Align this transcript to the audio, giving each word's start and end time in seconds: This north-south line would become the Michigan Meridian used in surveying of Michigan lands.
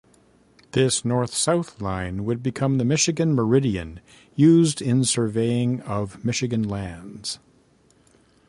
This 0.71 1.05
north-south 1.05 1.79
line 1.79 2.25
would 2.25 2.41
become 2.41 2.79
the 2.79 2.83
Michigan 2.83 3.35
Meridian 3.35 3.99
used 4.35 4.81
in 4.81 5.05
surveying 5.05 5.79
of 5.81 6.25
Michigan 6.25 6.63
lands. 6.67 7.37